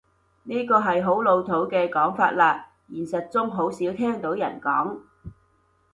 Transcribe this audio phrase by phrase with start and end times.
[0.45, 2.59] 呢個係好老土嘅講法喇，
[2.91, 5.01] 現實中好少聽到人講